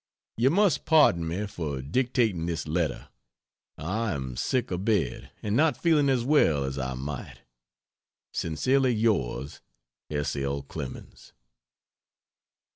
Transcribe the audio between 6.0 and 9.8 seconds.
as well as I might. Sincerely Yours,